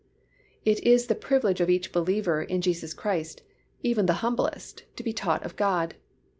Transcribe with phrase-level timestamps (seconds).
[0.65, 3.43] It is the privilege of each believer in Jesus Christ,
[3.83, 5.93] even the humblest, to be "taught of God."